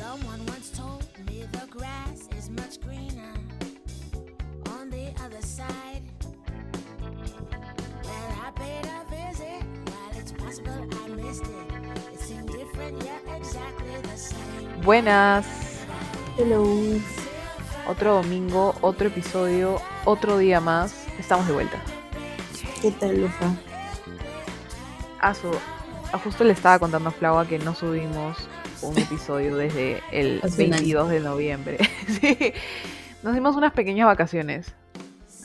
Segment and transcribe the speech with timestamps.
[0.00, 3.34] Someone once told me the grass is much greener
[4.72, 6.02] on the other side.
[8.02, 9.62] Well, I paid a visit.
[9.92, 14.80] While it's possible I missed it, it seemed different yet exactly the same.
[14.80, 15.46] Buenas,
[16.38, 16.64] Hello.
[17.86, 20.94] otro domingo, otro episodio, otro día más.
[21.18, 21.78] Estamos de vuelta.
[22.80, 23.54] ¿Qué tal, Lufa?
[25.20, 25.50] A su,
[26.10, 28.38] a justo le estaba contando a Flava que no subimos
[28.82, 30.80] un episodio desde el Hace un año.
[30.80, 31.78] 22 de noviembre.
[32.20, 32.52] sí,
[33.22, 34.74] nos dimos unas pequeñas vacaciones.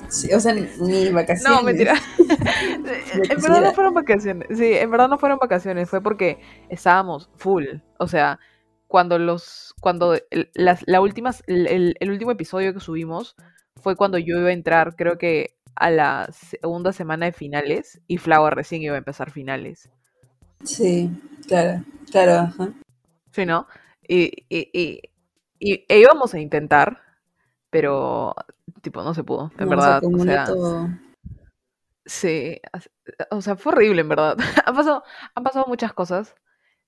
[0.10, 1.58] Sí, o sea, ni, vacaciones.
[1.58, 1.96] No, mentira.
[2.18, 4.48] en verdad no fueron vacaciones.
[4.58, 5.90] Sí, en verdad no fueron vacaciones.
[5.90, 7.66] Fue porque estábamos full.
[7.98, 8.40] O sea,
[8.88, 9.74] cuando los.
[9.82, 13.36] Cuando el, las, la última, el, el- el último episodio que subimos
[13.82, 18.02] fue cuando yo iba a entrar, creo que a la segunda semana de finales.
[18.08, 19.90] Y Flower recién iba a empezar finales.
[20.63, 21.10] Sí,
[21.48, 22.70] claro, claro, ajá.
[23.36, 23.68] Sí, ¿no?
[24.08, 25.02] Y, y, y,
[25.60, 27.02] y- e íbamos a intentar,
[27.70, 28.34] pero
[28.82, 30.00] tipo, no se pudo, en No, verdad.
[30.00, 30.90] Se O acumuló sea, todo.
[32.05, 32.62] Sí,
[33.32, 34.38] o sea, fue horrible en verdad.
[34.66, 36.36] Han pasado, han pasado muchas cosas,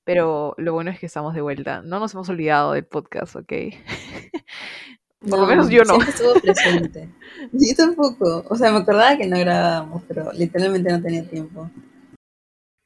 [0.03, 1.81] pero lo bueno es que estamos de vuelta.
[1.81, 3.51] No nos hemos olvidado del podcast, ¿ok?
[5.19, 5.97] Por lo No, menos yo no.
[5.99, 7.09] Estuvo presente.
[7.51, 8.45] Yo tampoco.
[8.49, 11.69] O sea, me acordaba que no grabábamos, pero literalmente no tenía tiempo.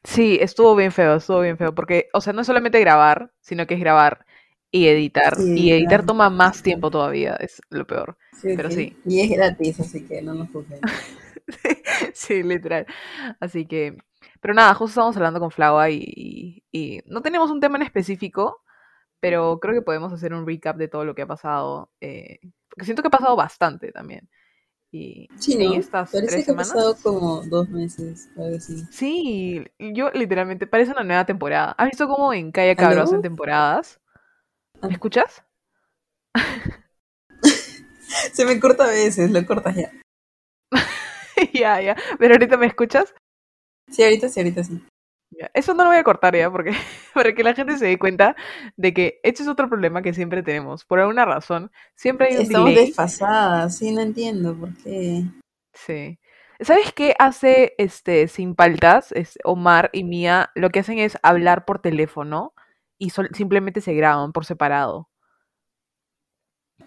[0.03, 3.67] Sí, estuvo bien feo, estuvo bien feo, porque, o sea, no es solamente grabar, sino
[3.67, 4.25] que es grabar
[4.71, 5.35] y editar.
[5.55, 8.17] Y Y editar toma más tiempo todavía, es lo peor.
[8.31, 8.97] Sí, Pero sí.
[9.05, 10.79] Y es gratis, así que no nos juzguen.
[12.13, 12.85] Sí, literal.
[13.39, 13.97] Así que,
[14.41, 17.83] pero nada, justo estábamos hablando con Flava y, y, y no tenemos un tema en
[17.83, 18.63] específico,
[19.19, 22.85] pero creo que podemos hacer un recap de todo lo que ha pasado, eh, porque
[22.85, 24.29] siento que ha pasado bastante también.
[24.94, 25.73] Y Sí, en ¿no?
[25.75, 26.73] estas Parece tres que ha semanas.
[26.73, 28.84] pasado como dos meses, algo así.
[28.92, 31.73] Sí, yo literalmente parece una nueva temporada.
[31.78, 33.03] ¿Has visto cómo en Calle Cabro ¿Aló?
[33.03, 34.02] hacen temporadas?
[34.81, 34.88] Ah.
[34.88, 35.44] ¿Me escuchas?
[38.34, 39.92] Se me corta a veces, lo cortas ya.
[41.53, 41.96] ya, ya.
[42.19, 43.13] Pero ahorita me escuchas.
[43.90, 44.84] Sí, ahorita sí, ahorita sí.
[45.53, 46.72] Eso no lo voy a cortar ya, porque
[47.14, 48.36] para que la gente se dé cuenta
[48.75, 50.86] de que este es otro problema que siempre tenemos.
[50.86, 52.86] Por alguna razón, siempre hay un Estamos delay.
[52.88, 55.24] desfasadas, sí, no entiendo por qué.
[55.74, 56.20] Sí.
[56.59, 59.12] ¿Sabes qué hace este Sin Paltas?
[59.14, 62.53] Es Omar y Mía lo que hacen es hablar por teléfono
[63.00, 65.09] y simplemente se graban por separado.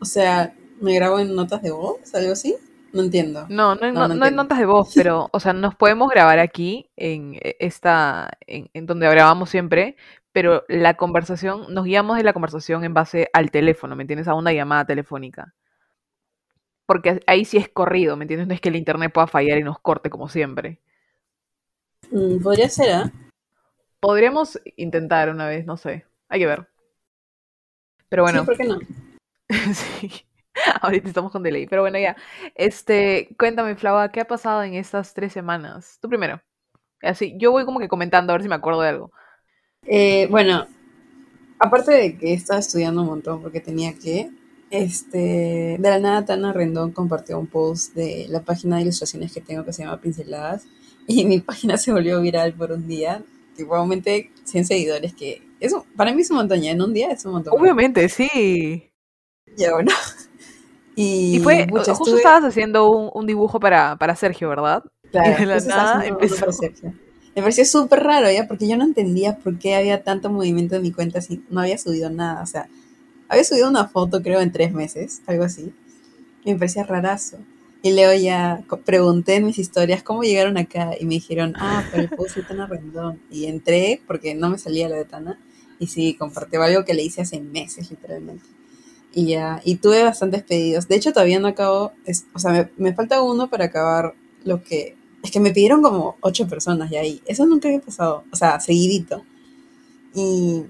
[0.00, 2.14] O sea, ¿me grabo en notas de voz?
[2.14, 2.56] ¿Algo así?
[2.94, 3.46] No entiendo.
[3.48, 4.30] No, no, No, entiendo.
[4.30, 8.86] notas de voz, pero, o sea, nos podemos grabar aquí en eh, esta, en, en
[8.86, 9.96] donde grabamos siempre,
[10.30, 14.28] pero la conversación, nos guiamos de la conversación en base al teléfono, ¿me entiendes?
[14.28, 15.54] A una llamada telefónica.
[16.86, 18.46] Porque ahí sí es corrido, ¿me entiendes?
[18.46, 20.80] No es que el internet pueda fallar y nos corte como siempre.
[22.12, 23.12] Mm, podría ser, ¿ah?
[23.98, 26.06] Podríamos intentar una vez, no sé.
[26.28, 26.68] Hay que ver.
[28.08, 28.78] Pero bueno, Sí, ¿por qué no?
[29.74, 30.26] sí.
[30.80, 31.66] Ahorita estamos con delay.
[31.66, 32.16] Pero bueno, ya.
[32.54, 35.98] Este, cuéntame, Flava, ¿qué ha pasado en estas tres semanas?
[36.00, 36.40] Tú primero.
[37.02, 39.12] Así, yo voy como que comentando a ver si me acuerdo de algo.
[39.86, 40.66] Eh, bueno,
[41.58, 44.30] aparte de que estaba estudiando un montón porque tenía que,
[44.70, 49.42] este, de la nada Tana Rendón compartió un post de la página de ilustraciones que
[49.42, 50.64] tengo que se llama Pinceladas
[51.06, 53.22] y mi página se volvió viral por un día.
[53.56, 57.10] Tipo, aumenté 100 seguidores que, eso, para mí es un montón ya, en un día
[57.10, 57.54] es un montón.
[57.56, 58.90] Obviamente, sí.
[59.56, 59.92] Ya, bueno.
[60.96, 64.84] Y, Y fue, pucha, justo estuve- estabas haciendo un, un dibujo para, para Sergio, ¿verdad?
[65.10, 66.46] Claro, Y de la nada empezó.
[67.34, 68.46] Me pareció súper raro, ¿ya?
[68.46, 71.78] Porque yo no entendía por qué había tanto movimiento en mi cuenta si no había
[71.78, 72.42] subido nada.
[72.42, 72.68] O sea,
[73.28, 75.72] había subido una foto, creo, en tres meses, algo así.
[76.44, 77.38] Y me parecía rarazo.
[77.82, 82.00] Y luego ya pregunté en mis historias cómo llegaron acá y me dijeron, ah, por
[82.00, 83.18] el post de Tana Rendón.
[83.32, 85.38] Y entré porque no me salía lo de Tana.
[85.80, 88.44] Y sí, compartió algo que le hice hace meses, literalmente.
[89.14, 90.88] Y ya, y tuve bastantes pedidos.
[90.88, 94.14] De hecho, todavía no acabo, es- o sea, me, me falta uno para acabar
[94.44, 94.96] lo que...
[95.22, 98.60] Es que me pidieron como ocho personas ya y eso nunca había pasado, o sea,
[98.60, 99.24] seguidito.
[100.14, 100.64] Y,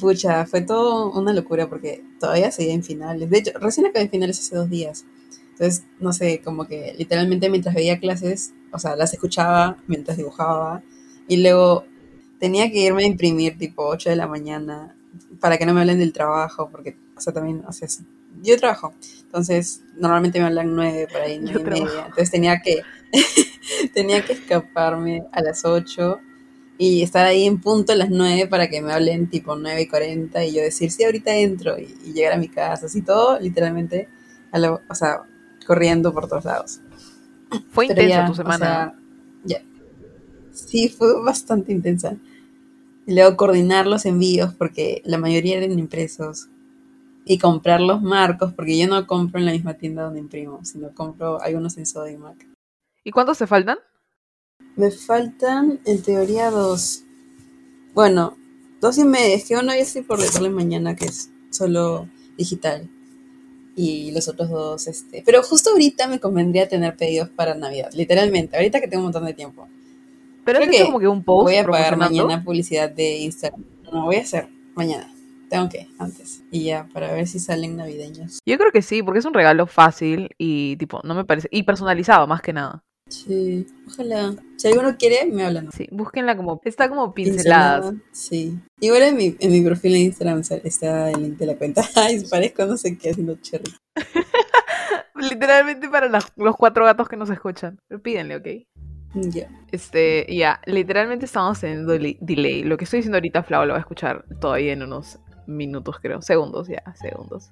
[0.00, 3.30] pucha, fue todo una locura porque todavía seguía en finales.
[3.30, 5.04] De hecho, recién acabé en finales hace dos días.
[5.52, 10.82] Entonces, no sé, como que literalmente mientras veía clases, o sea, las escuchaba mientras dibujaba
[11.28, 11.84] y luego
[12.38, 14.96] tenía que irme a imprimir tipo 8 de la mañana
[15.40, 17.88] para que no me hablen del trabajo, porque, sea, también, o sea,
[18.42, 21.86] yo trabajo, entonces normalmente me hablan 9 por ahí, 9 y trabajo.
[21.86, 22.86] media, entonces tenía que,
[23.94, 26.20] tenía que escaparme a las 8
[26.78, 29.88] y estar ahí en punto a las 9 para que me hablen tipo 9 y
[29.88, 33.38] 40 y yo decir, sí, ahorita entro y, y llegar a mi casa, así todo,
[33.40, 34.08] literalmente,
[34.52, 35.22] a lo- o sea,
[35.66, 36.80] corriendo por todos lados.
[37.70, 38.52] Fue Pero intensa ya, tu o semana.
[38.52, 38.94] sea,
[39.44, 39.62] ya.
[40.52, 42.16] Sí, fue bastante intensa.
[43.06, 46.48] Y luego coordinar los envíos, porque la mayoría eran impresos.
[47.24, 50.92] Y comprar los marcos, porque yo no compro en la misma tienda donde imprimo, sino
[50.94, 52.46] compro algunos en Sodimac.
[53.04, 53.78] ¿Y cuántos te faltan?
[54.76, 57.04] Me faltan, en teoría, dos.
[57.94, 58.36] Bueno,
[58.80, 59.34] dos y media.
[59.34, 62.88] Es que uno ya estoy por dejarle mañana, que es solo digital.
[63.76, 65.22] Y los otros dos, este.
[65.24, 68.56] Pero justo ahorita me convendría tener pedidos para Navidad, literalmente.
[68.56, 69.68] Ahorita que tengo un montón de tiempo.
[70.44, 73.64] Pero es que como que un post Voy a pagar mañana publicidad de Instagram.
[73.92, 75.11] No, voy a hacer mañana.
[75.52, 76.42] Tengo que, antes.
[76.50, 78.38] Y ya, para ver si salen navideños.
[78.46, 81.46] Yo creo que sí, porque es un regalo fácil y tipo, no me parece.
[81.50, 82.82] Y personalizado, más que nada.
[83.10, 84.34] Sí, ojalá.
[84.56, 85.68] Si alguno quiere, me hablan.
[85.76, 86.58] Sí, búsquenla como.
[86.64, 87.80] Está como pinceladas.
[87.90, 88.58] Pincelada, Sí.
[88.80, 91.82] Igual en mi, en mi perfil en Instagram está el link de la cuenta.
[91.96, 93.70] Ay, parezco no sé qué haciendo cherry.
[95.14, 97.78] Literalmente para las- los cuatro gatos que nos escuchan.
[97.88, 98.46] Pero pídenle, ¿ok?
[99.30, 99.50] Ya.
[99.70, 102.62] Este, ya, literalmente estamos teniendo delay.
[102.64, 106.22] Lo que estoy diciendo ahorita, Flau, lo va a escuchar todavía en unos minutos, creo.
[106.22, 107.50] Segundos, ya, segundos.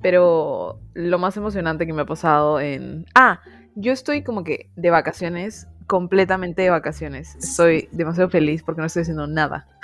[0.00, 3.06] Pero lo más emocionante que me ha pasado en...
[3.14, 3.40] Ah,
[3.74, 7.36] yo estoy como que de vacaciones, completamente de vacaciones.
[7.36, 9.68] Estoy demasiado feliz porque no estoy haciendo nada.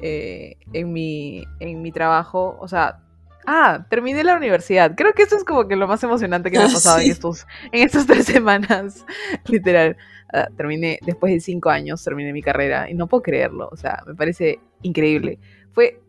[0.00, 3.00] Eh, en, mi, en mi trabajo, o sea...
[3.44, 4.94] Ah, terminé la universidad.
[4.94, 7.10] Creo que eso es como que lo más emocionante que me ha pasado en, sí.
[7.10, 9.04] estos, en estas tres semanas.
[9.48, 9.96] Literal.
[10.32, 13.68] Ah, terminé, después de cinco años, terminé mi carrera y no puedo creerlo.
[13.72, 15.40] O sea, me parece increíble.
[15.72, 16.00] Fue,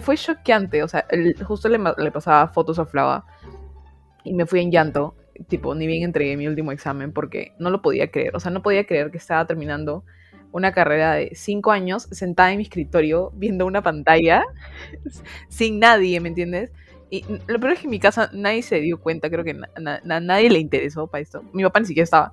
[0.00, 0.82] fue choqueante.
[0.82, 1.06] O sea,
[1.46, 3.24] justo le, le pasaba fotos a Flava
[4.24, 5.14] y me fui en llanto.
[5.48, 8.36] Tipo, ni bien entregué mi último examen porque no lo podía creer.
[8.36, 10.04] O sea, no podía creer que estaba terminando
[10.52, 14.44] una carrera de cinco años sentada en mi escritorio viendo una pantalla
[15.48, 16.70] sin nadie, ¿me entiendes?
[17.10, 19.68] Y lo peor es que en mi casa nadie se dio cuenta, creo que na-
[19.80, 21.42] na- na- nadie le interesó para esto.
[21.52, 22.32] Mi papá ni siquiera estaba.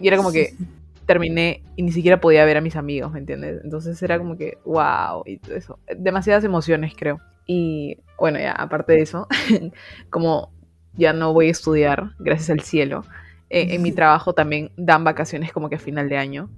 [0.00, 0.54] Y era como que
[1.06, 3.60] terminé y ni siquiera podía ver a mis amigos, ¿me entiendes?
[3.64, 5.78] Entonces era como que, wow, y todo eso.
[5.96, 7.18] Demasiadas emociones, creo.
[7.46, 9.26] Y bueno, ya, aparte de eso,
[10.10, 10.52] como
[10.94, 13.04] ya no voy a estudiar, gracias al cielo,
[13.48, 16.50] eh, en mi trabajo también dan vacaciones como que a final de año.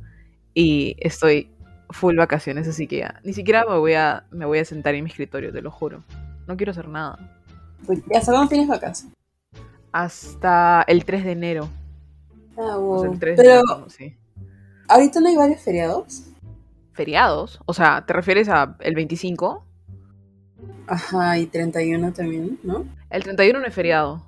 [0.54, 1.50] Y estoy
[1.90, 5.04] full vacaciones, así que ya, ni siquiera me voy a, me voy a sentar en
[5.04, 6.02] mi escritorio, te lo juro.
[6.46, 7.18] No quiero hacer nada.
[7.88, 9.06] ¿Y hasta cuándo tienes vacas?
[9.92, 11.68] Hasta el 3 de enero.
[12.56, 13.12] Ah, O sea, wow.
[13.12, 14.16] el 3 de Pero, enero, sí.
[14.88, 16.24] ¿Ahorita no hay varios feriados?
[16.92, 17.60] Feriados.
[17.66, 19.64] O sea, ¿te refieres a el 25?
[20.86, 22.84] Ajá, y 31 también, ¿no?
[23.10, 24.22] El 31 no es feriado.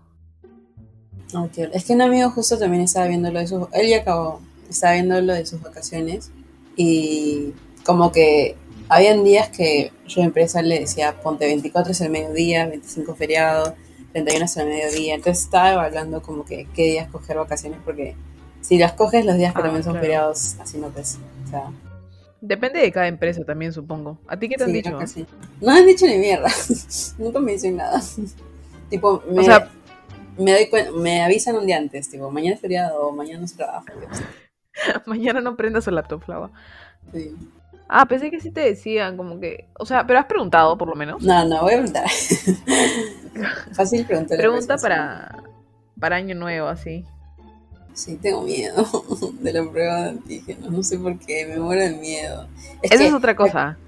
[1.72, 3.66] Es que un amigo justo también estaba viendo lo de sus...
[3.72, 4.40] Él ya acabó.
[4.70, 6.30] Estaba viendo lo de sus vacaciones.
[6.76, 7.52] Y
[7.84, 8.56] como que
[8.88, 13.74] habían días que su empresa le decía, ponte 24 es el mediodía, 25 feriado,
[14.12, 15.14] 31 es el mediodía.
[15.14, 18.14] Entonces estaba evaluando como que qué días coger vacaciones porque
[18.64, 20.04] si las coges los días que Ah, también son claro.
[20.04, 21.18] feriados, así no pues.
[21.46, 21.70] O sea,
[22.40, 24.18] Depende de cada empresa también, supongo.
[24.28, 24.98] ¿A ti qué te han dicho?
[24.98, 25.26] que sí.
[25.62, 26.48] No han dicho ni mierda.
[27.18, 28.00] Nunca me dicen nada.
[28.90, 29.70] tipo, me, O sea-
[30.36, 30.68] me doy
[30.98, 33.84] me avisan un día antes, tipo, mañana es feriado o mañana no se trabaja.
[35.06, 36.50] Mañana no prendas el laptop, Flava.
[37.12, 37.34] Sí.
[37.88, 39.68] Ah, pensé que sí te decían, como que.
[39.78, 41.22] O sea, pero has preguntado por lo menos.
[41.22, 42.06] No, no, voy a preguntar.
[43.72, 44.38] Fácil preguntar.
[44.38, 45.42] Pregunta para,
[45.98, 47.04] para año nuevo, así.
[47.94, 48.84] Sí, tengo miedo
[49.40, 50.70] de la prueba de antígenos.
[50.70, 52.48] No sé por qué, me muero de miedo.
[52.82, 53.78] Es Esa que- es otra cosa.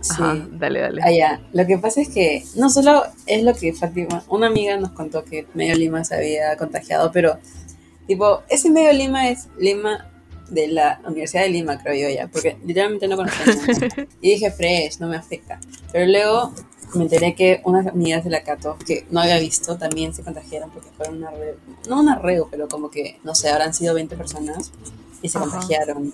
[0.00, 0.10] Sí.
[0.18, 1.00] Ajá, dale, dale.
[1.04, 1.40] Ah, ya.
[1.52, 5.24] Lo que pasa es que no solo es lo que Fátima, una amiga nos contó
[5.24, 7.38] que medio Lima se había contagiado, pero
[8.08, 10.08] tipo, ese medio Lima es Lima
[10.50, 13.44] de la Universidad de Lima, creo yo ya, porque literalmente no conocía.
[14.20, 15.60] Y dije, fresh, no me afecta.
[15.92, 16.52] Pero luego
[16.94, 20.70] me enteré que unas amigas de la Cato, que no había visto, también se contagiaron
[20.70, 21.54] porque fueron una red,
[21.88, 24.72] no un arreo, pero como que, no sé, habrán sido 20 personas
[25.22, 25.48] y se Ajá.
[25.48, 26.12] contagiaron.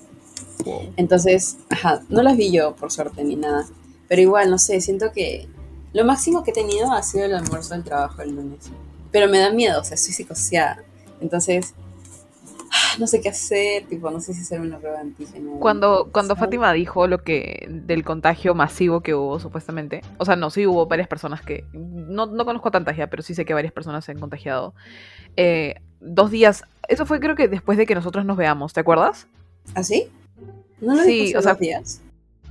[0.97, 3.67] Entonces, ajá, no las vi yo, por suerte, ni nada.
[4.09, 5.49] Pero igual, no sé, siento que
[5.93, 8.67] lo máximo que he tenido ha sido el almuerzo del trabajo el lunes.
[9.11, 10.83] Pero me da miedo, o sea, estoy psicoseada.
[11.21, 11.75] Entonces,
[12.99, 15.59] no sé qué hacer, tipo, no sé si hacerme una prueba de antígeno.
[15.61, 16.37] Cuando, cuando.
[16.37, 20.87] Fátima dijo lo que del contagio masivo que hubo supuestamente, o sea, no, sí hubo
[20.87, 24.12] varias personas que, no, no conozco tantas ya, pero sí sé que varias personas se
[24.12, 24.75] han contagiado.
[25.37, 29.26] Eh, dos días, eso fue creo que después de que nosotros nos veamos, ¿te acuerdas?
[29.75, 30.09] ¿Ah, sí?
[30.81, 32.02] ¿No lo Sí, o sea- dos días?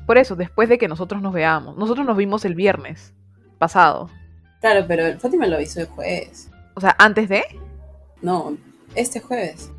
[0.06, 1.76] Por eso, después de que nosotros nos veamos.
[1.78, 3.14] Nosotros nos vimos el viernes
[3.58, 4.10] pasado.
[4.62, 6.50] Claro, pero Fátima lo avisó el jueves.
[6.76, 7.44] O sea, antes de...
[8.22, 8.56] No,
[8.96, 9.70] este jueves.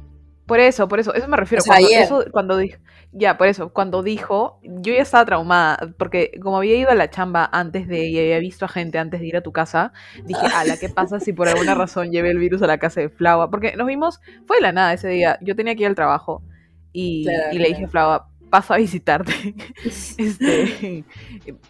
[0.48, 1.60] Por eso, por eso, eso me refiero.
[1.60, 2.02] O sea, cuando, ayer.
[2.02, 2.78] eso- cuando dijo,
[3.12, 7.10] ya, por eso, cuando dijo, yo ya estaba traumada, porque como había ido a la
[7.10, 9.92] chamba antes de, y había visto a gente antes de ir a tu casa,
[10.24, 13.10] dije, ala, ¿qué pasa si por alguna razón llevé el virus a la casa de
[13.10, 13.50] Flava?
[13.50, 16.42] Porque nos vimos, fue de la nada ese día, yo tenía que ir al trabajo,
[16.92, 19.32] y, Claro, y le dije a Flava, paso a visitarte.
[19.84, 21.04] este,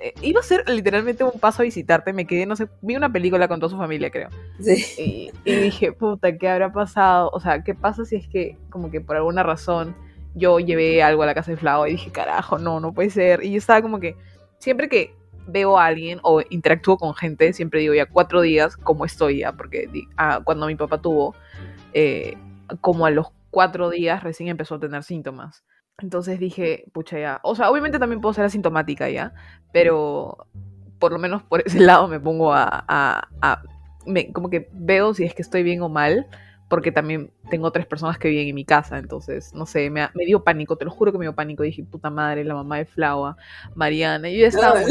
[0.00, 2.12] eh, iba a ser literalmente un paso a visitarte.
[2.12, 4.28] Me quedé, no sé, vi una película con toda su familia, creo.
[4.60, 4.84] Sí.
[4.98, 7.30] Y, y dije, puta, ¿qué habrá pasado?
[7.32, 9.96] O sea, ¿qué pasa si es que, como que por alguna razón,
[10.34, 13.44] yo llevé algo a la casa de Flau y dije, carajo, no, no puede ser.
[13.44, 14.16] Y yo estaba como que,
[14.58, 15.14] siempre que
[15.46, 19.52] veo a alguien o interactúo con gente, siempre digo ya cuatro días como estoy ya,
[19.52, 21.34] porque ah, cuando mi papá tuvo,
[21.94, 22.36] eh,
[22.80, 25.64] como a los cuatro días recién empezó a tener síntomas.
[26.00, 29.32] Entonces dije, pucha ya, o sea, obviamente también puedo ser asintomática ya,
[29.72, 30.46] pero
[30.98, 33.62] por lo menos por ese lado me pongo a, a- a-
[34.06, 36.26] me- como que veo si es que estoy bien o mal,
[36.68, 40.26] porque también tengo tres personas que viven en mi casa, entonces, no sé, me, me
[40.26, 42.84] dio pánico, te lo juro que me dio pánico, dije, puta madre, la mamá de
[42.84, 43.36] Flaua,
[43.74, 44.78] Mariana, y yo estaba...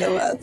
[0.00, 0.38] No, más.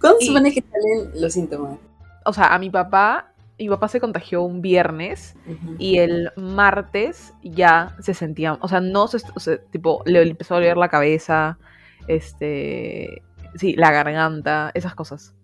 [0.00, 1.78] ¿Cuándo supone que salen los síntomas?
[2.24, 5.36] O sea, a mi papá, mi papá se contagió un viernes
[5.78, 10.54] y el martes ya se sentía, o sea, no se, o sea, tipo, le empezó
[10.54, 11.58] a doler la cabeza,
[12.06, 13.22] este,
[13.56, 15.34] sí, la garganta, esas cosas.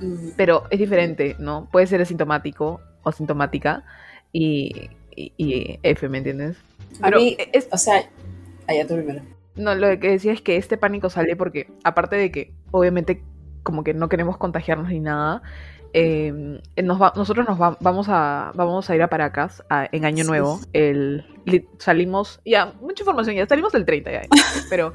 [0.00, 0.30] Mm.
[0.36, 1.68] Pero es diferente, ¿no?
[1.70, 3.84] Puede ser asintomático o asintomática
[4.32, 6.56] y, y, y F, ¿me entiendes?
[7.00, 8.02] A Pero mí, es, o sea,
[8.66, 9.22] allá tú primero.
[9.56, 13.22] no, lo que decía es que este pánico sale porque, aparte de que, obviamente,
[13.62, 15.42] como que no queremos contagiarnos ni nada,
[15.96, 20.04] eh, nos va- nosotros nos va- vamos, a, vamos a ir a Paracas a- en
[20.04, 20.28] Año Sí.
[20.30, 20.60] Nuevo.
[20.72, 24.22] El, li- salimos, ya, mucha información, ya salimos el 30 ya,
[24.70, 24.92] pero,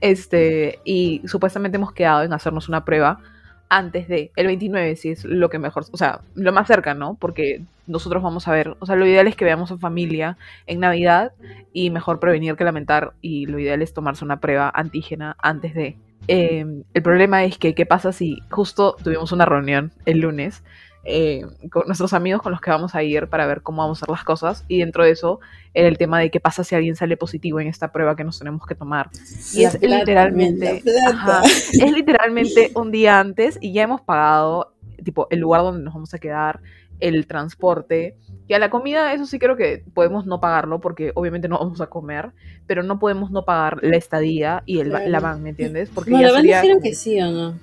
[0.00, 3.20] este, y supuestamente hemos quedado en hacernos una prueba
[3.68, 7.14] antes de el 29, si es lo que mejor, o sea, lo más cerca, ¿no?
[7.14, 10.80] Porque nosotros vamos a ver, o sea, lo ideal es que veamos en familia en
[10.80, 11.32] Navidad
[11.72, 15.96] y mejor prevenir que lamentar y lo ideal es tomarse una prueba antígena antes de.
[16.28, 20.62] Eh, el problema es que qué pasa si justo tuvimos una reunión el lunes
[21.02, 24.04] eh, con nuestros amigos con los que vamos a ir para ver cómo vamos a
[24.04, 25.40] hacer las cosas y dentro de eso
[25.72, 28.38] era el tema de qué pasa si alguien sale positivo en esta prueba que nos
[28.38, 29.08] tenemos que tomar.
[29.54, 34.74] Y La es plata, literalmente, ajá, es literalmente un día antes y ya hemos pagado
[35.02, 36.60] tipo el lugar donde nos vamos a quedar,
[37.00, 38.16] el transporte.
[38.48, 41.80] Y a la comida, eso sí creo que podemos no pagarlo porque obviamente no vamos
[41.80, 42.32] a comer,
[42.66, 45.08] pero no podemos no pagar la estadía y el, Claro.
[45.08, 45.90] la van, ¿me entiendes?
[45.94, 46.60] Porque No, ya la van sería...
[46.60, 47.54] dijeron que sí o no.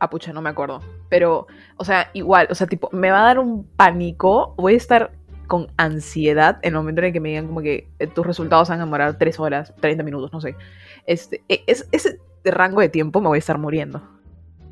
[0.00, 0.80] Ah, pucha, no me acuerdo.
[1.08, 4.76] Pero, o sea, igual, o sea, tipo, me va a dar un pánico, voy a
[4.76, 5.10] estar
[5.48, 8.68] con ansiedad en el momento en el que me digan como que eh, tus resultados
[8.68, 10.54] van a demorar 3 horas, 30 minutos, no sé.
[11.06, 14.00] Este, e- es, ese rango de tiempo me voy a estar muriendo.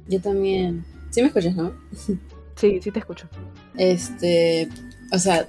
[0.07, 0.85] Yo también.
[1.11, 1.73] Sí me escuchas, ¿no?
[2.57, 3.29] Sí, sí te escucho.
[3.77, 4.69] Este,
[5.13, 5.47] o sea,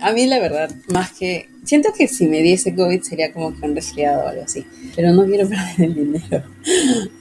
[0.00, 1.48] a mí la verdad, más que...
[1.64, 5.12] Siento que si me diese COVID sería como que un resfriado o algo así, pero
[5.12, 6.44] no quiero perder el dinero.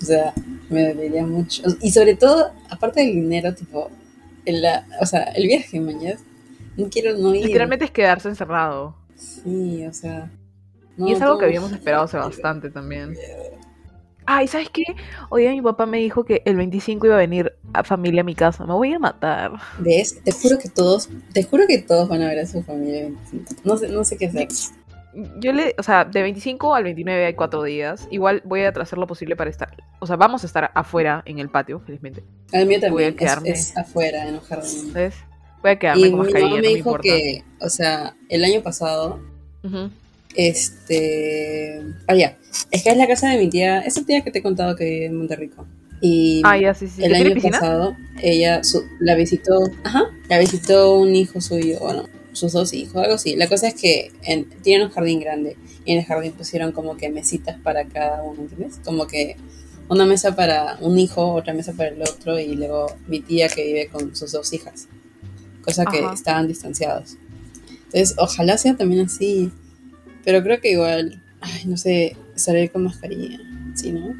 [0.01, 0.33] O sea,
[0.69, 1.63] me dolería mucho.
[1.81, 3.89] Y sobre todo, aparte del dinero, tipo,
[4.45, 6.19] el, la- o sea, el viaje, mañana.
[6.77, 7.45] No quiero no ir.
[7.45, 8.95] Literalmente es quedarse encerrado.
[9.15, 10.29] Sí, o sea...
[10.97, 13.15] y es algo que habíamos esperado hace bastante también.
[14.27, 14.83] Ay, ¿sabes qué?
[15.29, 18.23] Hoy día mi papá me dijo que el 25 iba a venir a familia a
[18.23, 18.65] mi casa.
[18.65, 19.51] Me voy a matar.
[19.77, 20.21] ¿Ves?
[20.23, 23.13] Te juro que todos, te juro que todos van a ver a su familia el
[23.13, 23.53] 25.
[23.63, 24.47] No sé, no sé qué hacer.
[25.39, 28.07] Yo le, o sea, de 25 al 29 hay cuatro días.
[28.11, 31.39] Igual voy a hacer lo posible para estar, o sea, vamos a estar afuera en
[31.39, 32.23] el patio, felizmente.
[32.53, 33.49] A mí Voy a también es, quedarme.
[33.49, 34.93] es afuera, en un jardín.
[34.93, 35.15] ¿Ves?
[35.61, 37.03] Voy a quedarme Y con mi mascarilla, mamá no me me dijo importa.
[37.03, 39.19] que, o sea, el año pasado,
[39.63, 39.89] Ujú.
[40.35, 41.81] Este...
[42.07, 42.37] Ah, ya.
[42.71, 44.85] Es que es la casa de mi tía, esa tía que te he contado que
[44.85, 45.65] vive en Monterrico.
[46.01, 47.03] Y Ah, ya, sí, sí.
[47.03, 51.79] el ¿Que tiene año pasado, ella su- la visitó, ajá, la visitó un hijo suyo,
[51.79, 53.35] bueno, sus dos hijos, algo así.
[53.35, 56.97] La cosa es que en- tienen un jardín grande y en el jardín pusieron como
[56.97, 58.79] que mesitas para cada uno, ¿entiendes?
[58.83, 59.37] Como que
[59.87, 63.65] una mesa para un hijo, otra mesa para el otro y luego mi tía que
[63.65, 64.87] vive con sus dos hijas,
[65.63, 66.13] cosa que Ajá.
[66.13, 67.15] estaban distanciados.
[67.85, 69.51] Entonces, ojalá sea también así,
[70.25, 73.39] pero creo que igual, ay, no sé, salir con mascarilla,
[73.75, 74.13] ¿sí, no?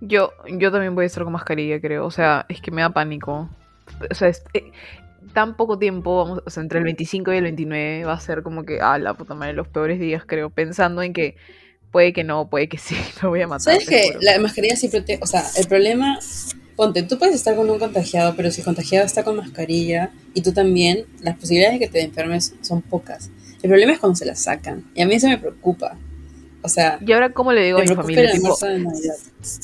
[0.00, 2.04] Yo, yo también voy a estar con mascarilla, creo.
[2.06, 3.48] O sea, es que me da pánico.
[4.10, 4.72] O sea, es- eh,
[5.32, 8.42] tan poco tiempo, vamos, o sea, entre el 25 y el 29 va a ser
[8.42, 10.50] como que, ah, la puta madre, los peores días, creo.
[10.50, 11.36] Pensando en que
[11.92, 13.60] puede que no, puede que sí, lo voy a matar.
[13.60, 15.20] ¿Sabes que la mascarilla sí protege?
[15.22, 16.18] O sea, el problema,
[16.74, 20.42] ponte, tú puedes estar con un contagiado, pero si el contagiado está con mascarilla y
[20.42, 23.30] tú también, las posibilidades de que te enfermes son pocas.
[23.62, 24.84] El problema es cuando se la sacan.
[24.94, 25.96] Y a mí eso me preocupa.
[26.62, 28.22] O sea, Y ahora, ¿cómo le digo a mi familia?
[28.32, 28.54] Tipo.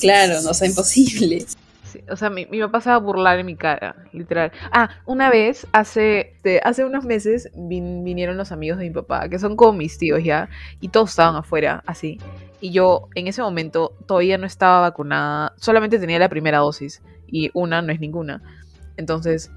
[0.01, 1.47] Claro, no, o sea, imposible.
[1.93, 4.53] Sí, o sea, mi, mi papá se va a burlar en mi cara, literal.
[4.73, 9.39] Ah, una vez, hace, hace unos meses, vin- vinieron los amigos de mi papá, que
[9.39, 10.51] son como mis tíos ya,
[10.81, 12.19] y todos estaban afuera, así.
[12.61, 17.51] Y yo, en ese momento, todavía no estaba vacunada, solamente tenía la primera dosis, y
[17.55, 18.43] una no es ninguna.
[18.99, 19.51] Entonces,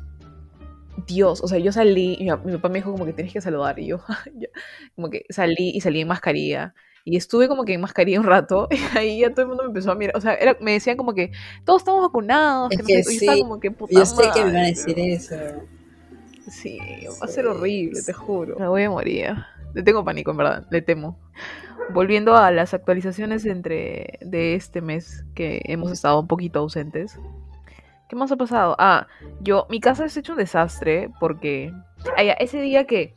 [0.96, 3.80] Dios, o sea, yo salí, y mi, papá me dijo como que tienes que saludar,
[3.80, 4.00] y yo,
[4.96, 6.74] como que salí y salí en mascarilla.
[7.04, 9.70] Y estuve como que en mascarilla un rato, y ahí ya todo el mundo me
[9.70, 10.16] empezó a mirar.
[10.18, 11.32] O sea, era- me decían como que
[11.66, 12.72] todos estamos vacunados.
[12.72, 14.30] Es que no que sé qué, y yo estaba sí, como que puta Yo sé
[14.34, 15.06] que me van a decir ¿no?
[15.06, 15.36] eso.
[16.50, 18.14] Sí, va a ser Sí, horrible, te sí.
[18.14, 18.58] juro.
[18.60, 19.36] Me voy a morir.
[19.74, 21.18] Le tengo pánico, en verdad, le temo.
[21.94, 27.18] Volviendo a las actualizaciones entre de este mes que hemos estado un poquito ausentes.
[28.12, 28.76] ¿Qué más ha pasado?
[28.78, 29.08] Ah,
[29.40, 31.74] yo, mi casa es hecho un desastre porque
[32.18, 33.16] ah, ya, ese día que,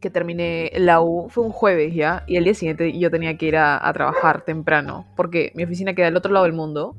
[0.00, 3.46] que terminé la U fue un jueves ya y el día siguiente yo tenía que
[3.46, 6.96] ir a, a trabajar temprano porque mi oficina queda al otro lado del mundo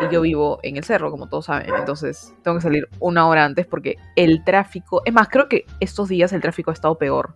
[0.00, 1.68] y yo vivo en el cerro, como todos saben.
[1.78, 6.08] Entonces tengo que salir una hora antes porque el tráfico, es más, creo que estos
[6.08, 7.34] días el tráfico ha estado peor.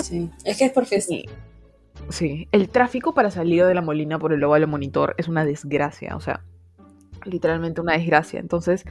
[0.00, 0.30] Sí.
[0.44, 1.14] Es que es por fiesta.
[1.14, 1.28] Y-
[2.10, 6.14] Sí, el tráfico para salir de la Molina por el óvalo monitor es una desgracia,
[6.14, 6.44] o sea,
[7.28, 8.40] literalmente una desgracia.
[8.40, 8.84] Entonces,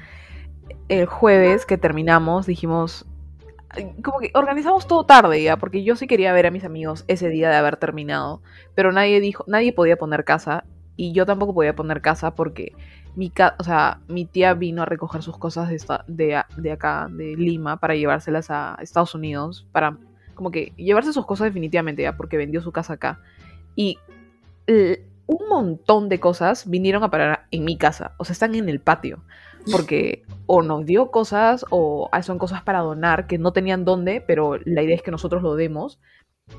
[0.90, 3.06] el jueves que terminamos, dijimos,
[4.04, 7.30] como que organizamos todo tarde ya, porque yo sí quería ver a mis amigos ese
[7.30, 8.42] día de haber terminado,
[8.76, 10.64] pero nadie dijo, nadie podía poner casa
[10.96, 12.74] y yo tampoco podía poner casa porque
[13.16, 17.08] mi, ca- o sea, mi tía vino a recoger sus cosas de, de, de acá,
[17.12, 19.98] de Lima, para llevárselas a Estados Unidos, para
[20.34, 23.20] como que llevarse sus cosas definitivamente ya, porque vendió su casa acá.
[23.76, 23.98] Y
[25.28, 28.80] un montón de cosas vinieron a parar en mi casa, o sea, están en el
[28.80, 29.24] patio,
[29.72, 34.22] porque o nos dio cosas o ah, son cosas para donar que no tenían dónde,
[34.26, 36.00] pero la idea es que nosotros lo demos.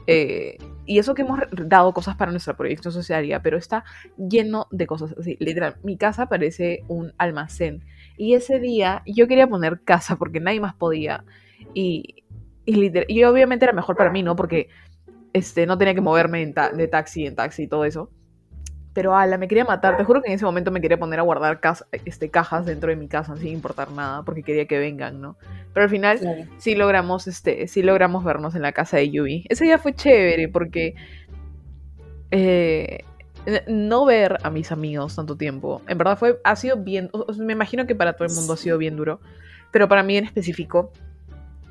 [0.06, 3.84] Eh, y eso que hemos dado cosas para nuestra proyección societaria, pero está
[4.18, 5.38] lleno de cosas así.
[5.40, 7.84] Literal, mi casa parece un almacén.
[8.18, 11.24] Y ese día yo quería poner casa porque nadie más podía.
[11.72, 12.16] Y,
[12.66, 14.36] y, literal- y obviamente era mejor para mí, ¿no?
[14.36, 14.68] Porque
[15.32, 18.10] este, no tenía que moverme en de taxi en taxi y todo eso.
[18.98, 19.96] Pero ala, me quería matar.
[19.96, 22.90] Te juro que en ese momento me quería poner a guardar cas- este, cajas dentro
[22.90, 25.36] de mi casa sin importar nada, porque quería que vengan, ¿no?
[25.72, 26.42] Pero al final Claro.
[26.56, 29.46] sí logramos, este, sí logramos vernos en la casa de Yubi.
[29.50, 30.96] Ese día fue chévere porque
[32.32, 33.04] eh,
[33.68, 37.86] no ver a mis amigos tanto tiempo, en verdad fue, ha sido bien, me imagino
[37.86, 39.20] que para todo el mundo ha sido bien duro,
[39.70, 40.90] pero para mí en específico,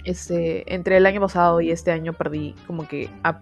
[0.06, 3.42] este, entre el año pasado y este año perdí como que a,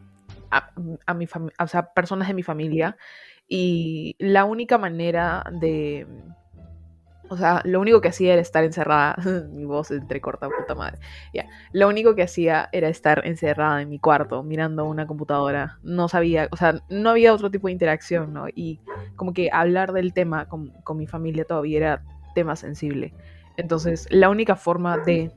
[0.49, 0.71] a,
[1.05, 1.27] a mi
[1.59, 2.97] o sea, personas de mi familia
[3.47, 6.07] y la única manera de...
[7.27, 9.15] O sea, lo único que hacía era estar encerrada.
[9.51, 10.99] mi voz entrecorta, puta madre.
[11.33, 11.47] Ya.
[11.71, 15.79] Lo único que hacía era estar encerrada en mi cuarto, mirando una computadora.
[15.81, 18.47] No sabía, o sea, no había otro tipo de interacción, ¿no?
[18.47, 18.79] Y
[19.15, 22.03] como que hablar del tema con, con mi familia todavía era
[22.35, 23.15] tema sensible.
[23.57, 25.31] Entonces, la única forma de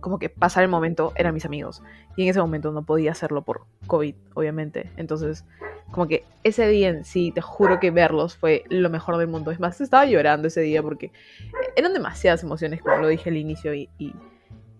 [0.00, 1.82] como que pasar el momento eran mis amigos.
[2.16, 4.90] Y en ese momento no podía hacerlo por COVID, obviamente.
[4.96, 5.44] Entonces,
[5.90, 9.50] como que ese día en sí, te juro que verlos fue lo mejor del mundo.
[9.50, 11.12] Es más, estaba llorando ese día porque
[11.76, 14.14] eran demasiadas emociones, como lo dije al inicio, y, y,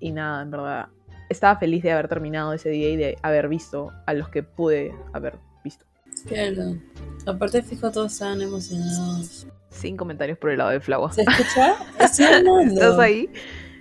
[0.00, 0.88] y nada, en verdad.
[1.28, 4.94] Estaba feliz de haber terminado ese día y de haber visto a los que pude
[5.12, 5.84] haber visto.
[6.26, 6.78] Claro.
[7.26, 9.46] Aparte, fijo, todos estaban emocionados.
[9.68, 11.12] Sin comentarios por el lado de Flagua.
[11.12, 11.76] ¿Se escucha?
[11.98, 13.28] ¿Estás ahí?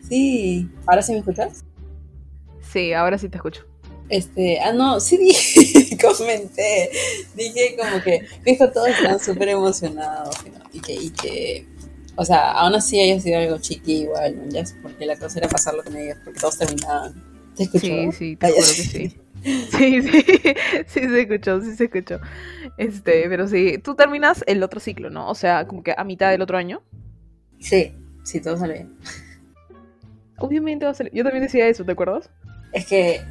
[0.08, 0.70] Sí.
[0.86, 1.64] ¿Ahora sí me escuchas?
[2.72, 3.66] Sí, ahora sí te escucho.
[4.10, 6.90] Este, ah, no, sí dije, comenté.
[7.36, 10.36] Dije como que, fijo, todos están súper emocionados.
[10.46, 10.60] ¿no?
[10.72, 11.68] Y que, y que,
[12.16, 14.60] o sea, aún así haya sido algo chiqui igual, ¿no?
[14.82, 17.24] Porque la cosa era pasarlo con ellos, porque todos terminaban.
[17.56, 17.86] ¿Te escuchó?
[17.88, 19.18] Sí, sí, te Ay, juro que sí.
[19.44, 20.24] Sí, sí,
[20.88, 22.20] sí se escuchó, sí se escuchó.
[22.78, 25.30] Este, pero sí, tú terminas el otro ciclo, ¿no?
[25.30, 26.82] O sea, como que a mitad del otro año.
[27.60, 27.94] Sí,
[28.24, 28.98] sí, todo sale bien.
[30.40, 31.12] Obviamente va a salir.
[31.14, 32.30] Yo también decía eso, ¿te acuerdas?
[32.74, 33.22] Es que,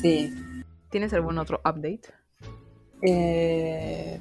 [0.00, 0.34] sí.
[0.90, 2.02] ¿Tienes algún otro update?
[3.02, 4.20] Eh,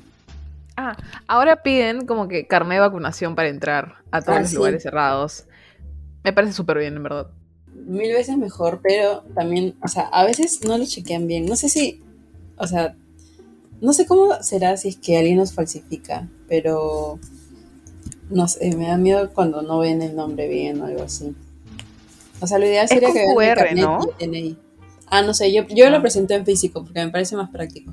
[0.78, 0.96] Ah,
[1.28, 4.56] ahora piden como que carnet de vacunación para entrar a todos Ah, los sí.
[4.56, 5.46] lugares cerrados.
[6.24, 7.28] Me parece súper bien, en verdad.
[7.74, 11.46] mil veces mejor, pero también, o sea, a veces no lo chequean bien.
[11.48, 12.02] No sé si,
[12.58, 12.96] o sea,
[13.82, 17.20] no sé cómo será si es que alguien nos falsifica, pero
[18.30, 21.36] no sé, me da miedo cuando no ven el nombre bien o algo así.
[22.42, 24.00] O sea, lo ideal Es sería que vean QR, ¿no?
[24.20, 24.58] y.
[25.08, 25.90] Ah, no sé, yo, yo Ah.
[25.90, 27.92] lo presenté en físico porque me parece más práctico.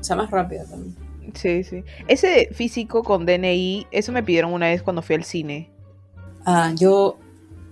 [0.00, 0.94] O sea, más rápido también.
[1.34, 1.82] Sí, sí.
[2.06, 5.70] Ese físico con DNI, eso me pidieron una vez cuando fui al cine.
[6.44, 7.18] Ah, yo,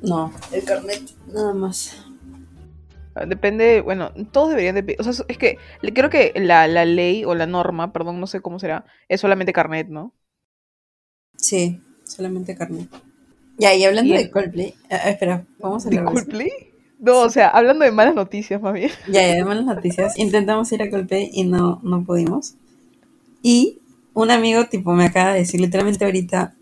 [0.03, 2.05] no, el carnet, nada más.
[3.15, 4.97] Ah, Depende, bueno, todos deberían de...
[4.99, 5.59] O sea, es que
[5.95, 9.53] creo que la, la ley o la norma, perdón, no sé cómo será, es solamente
[9.53, 10.13] carnet, ¿no?
[11.37, 12.89] Sí, solamente carnet.
[13.57, 16.21] Ya, y hablando de Coldplay, ah, espera, vamos a ¿De hablar de.
[16.21, 16.51] Coldplay?
[16.99, 18.91] No, o sea, hablando de malas noticias, más bien.
[19.07, 20.15] Ya, ya, de malas noticias.
[20.19, 22.55] Intentamos ir a Coldplay y no, no pudimos.
[23.43, 23.79] Y
[24.15, 26.55] un amigo, tipo, me acaba de decir literalmente ahorita,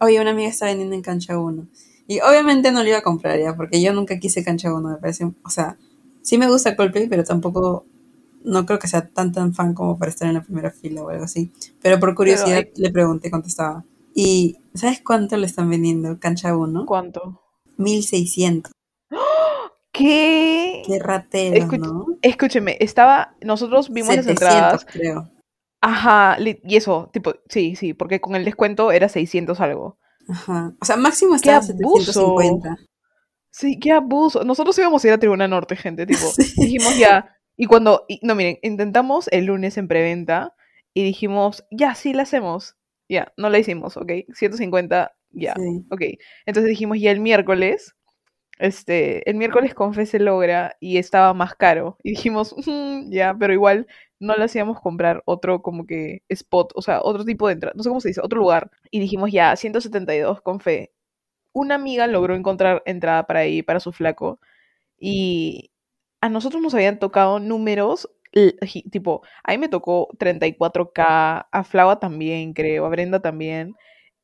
[0.00, 1.66] oye, una amiga está vendiendo en cancha 1.
[2.06, 4.96] Y obviamente no lo iba a comprar ya, porque yo nunca quise Cancha Uno, me
[4.96, 5.78] parece, o sea,
[6.20, 7.86] sí me gusta Coldplay, pero tampoco,
[8.42, 11.08] no creo que sea tan tan fan como para estar en la primera fila o
[11.08, 11.50] algo así.
[11.80, 13.84] Pero por curiosidad hay- le pregunté, contestaba.
[14.14, 16.86] Y, ¿sabes cuánto le están vendiendo Cancha Uno?
[16.86, 17.40] ¿Cuánto?
[17.76, 18.72] 1600.
[19.92, 20.82] ¿Qué?
[20.86, 22.06] Qué ratero, ¿no?
[22.22, 25.30] Escúcheme, estaba, nosotros vimos las 700, entradas, creo.
[25.80, 29.98] ajá, y eso, tipo, sí, sí, porque con el descuento era 600 algo.
[30.28, 30.72] Ajá.
[30.80, 32.12] O sea, máximo ¡Qué estaba abuso!
[32.12, 32.76] 750.
[33.50, 34.42] Sí, qué abuso.
[34.42, 36.52] Nosotros íbamos a ir a Tribuna Norte, gente, tipo, Sí.
[36.56, 40.54] dijimos ya, y cuando, y- no, miren, intentamos el lunes en preventa
[40.92, 42.76] y dijimos, ya, sí, la hacemos.
[43.10, 45.84] Ya, no la hicimos, ok, 150, ya, Sí.
[45.90, 46.02] ok.
[46.46, 47.94] Entonces dijimos ya el miércoles,
[48.58, 51.98] este, el miércoles con fe se logra y estaba más caro.
[52.04, 53.86] Y dijimos, "Mm, ya, pero igual
[54.20, 57.82] no le hacíamos comprar otro como que spot, o sea, otro tipo de entrada, no
[57.84, 58.70] sé cómo se dice, otro lugar.
[58.90, 60.92] Y dijimos ya, 172 con fe.
[61.54, 64.40] Una amiga logró encontrar entrada para ahí, para su flaco.
[64.98, 65.72] Y
[66.22, 68.10] a nosotros nos habían tocado números,
[68.90, 73.74] tipo, a mí me tocó 34K, a Flava también, creo, a Brenda también.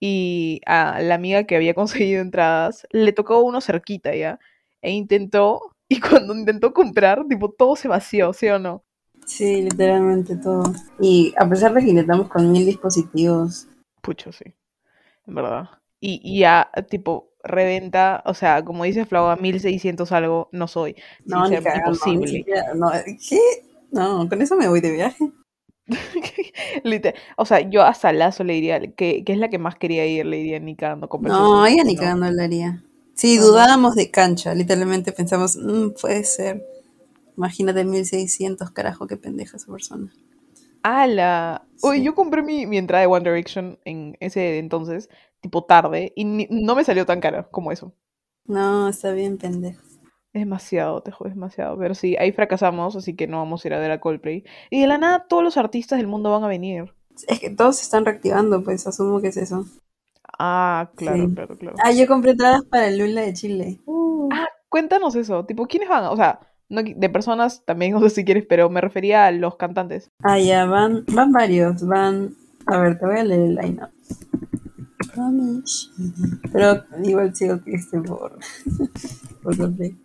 [0.00, 4.38] Y a la amiga que había conseguido entradas, le tocó uno cerquita ya.
[4.82, 8.84] E intentó, y cuando intentó comprar, tipo, todo se vació, ¿sí o no?
[9.26, 10.62] Sí, literalmente todo.
[11.00, 13.68] Y a pesar de que intentamos con mil dispositivos,
[14.00, 14.44] Pucho, sí.
[15.26, 15.68] En verdad.
[16.00, 20.96] Y, y ya, tipo, reventa, o sea, como dice Flava, 1600 algo, no soy.
[21.24, 22.44] no, ni sea imposible.
[22.74, 22.90] no,
[23.28, 23.38] ¿Qué?
[23.92, 25.32] No, con eso me voy de viaje.
[27.36, 30.26] O sea, yo hasta Lazo le diría, que, que es la que más quería ir,
[30.26, 32.00] le diría ni cagando No, ella ni no.
[32.00, 32.82] cagando la haría.
[33.14, 33.46] Sí, Ajá.
[33.46, 34.54] dudábamos de cancha.
[34.54, 36.64] Literalmente pensamos, "Mm, puede ser.
[37.36, 40.12] Imagínate 1600, carajo, qué pendeja esa persona.
[40.82, 41.66] ¡Hala!
[41.82, 42.04] Oye, Sí.
[42.04, 45.08] yo compré mi, mi entrada de One Direction en ese entonces,
[45.40, 47.92] tipo tarde, y ni- no me salió tan cara como eso.
[48.46, 49.80] No, está bien pendejo.
[50.32, 51.76] Es demasiado, te juro, es demasiado.
[51.78, 54.44] Pero sí, ahí fracasamos, así que no vamos a ir a ver a Coldplay.
[54.70, 56.92] Y de la nada todos los artistas del mundo van a venir.
[57.26, 59.66] Es que todos se están reactivando, pues asumo que es eso.
[60.38, 61.34] Ah, claro, Sí.
[61.34, 61.76] claro, claro.
[61.82, 63.80] Ah, yo compré entradas para el Lula de Chile.
[63.86, 66.04] Uh, Ah, cuéntanos eso, tipo, ¿quiénes van?
[66.04, 66.38] O sea,
[66.68, 70.08] no, de personas también, no sé si quieres, pero me refería a los cantantes.
[70.22, 72.34] Ah, ya, van, van varios, van...
[72.66, 73.90] A ver, te voy a leer el line-up.
[75.12, 75.88] Promise.
[76.52, 78.38] Pero igual sigo que esté por...
[79.42, 79.96] por Coldplay.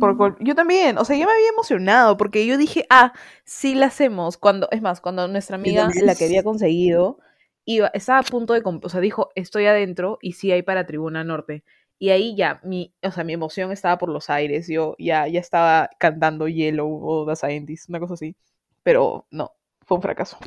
[0.00, 3.12] Por yo también, o sea, yo me había emocionado porque yo dije, ah,
[3.44, 4.36] sí la hacemos.
[4.36, 7.18] Cuando, es más, cuando nuestra amiga, la que había conseguido,
[7.64, 11.22] iba, estaba a punto de, o sea, dijo, estoy adentro y sí hay para Tribuna
[11.22, 11.62] Norte.
[12.00, 15.40] Y ahí ya, mi, o sea, mi emoción estaba por los aires, yo ya, ya
[15.40, 18.36] estaba cantando Yellow o The Scientist, una cosa así.
[18.82, 19.52] Pero no,
[19.84, 20.38] fue un fracaso.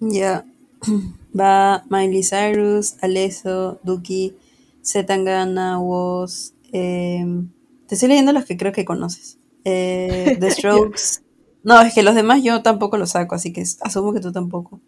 [0.00, 0.44] Ya.
[1.38, 4.36] Va Miley Cyrus, Alesso, Duki,
[4.82, 6.54] Zetangana, Woz.
[6.72, 7.48] em,
[7.88, 9.38] te estoy leyendo los que creo que conoces.
[9.64, 11.20] Eh, The Strokes.
[11.64, 14.80] No, es que los demás yo tampoco los saco, así que asumo que tú tampoco.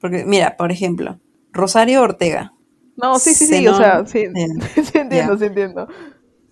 [0.00, 1.18] Porque, mira, por ejemplo,
[1.52, 2.52] Rosario Ortega,
[2.96, 4.46] No, sí, sí, sí, o sea, sí, eh,
[4.84, 5.38] sí entiendo, ya.
[5.38, 5.88] sí entiendo.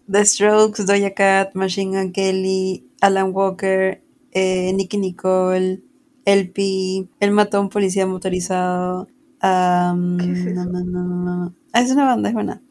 [0.08, 4.00] The Strokes, Doja Cat, Machine Gun Kelly, Alan Walker,
[4.32, 5.82] eh, Nicky Nicole,
[6.24, 9.08] LP, El Matón Policía Motorizado.
[10.18, 11.54] ¿Qué es no, no, no, no, no.
[11.72, 12.62] Ah, es una banda, es buena.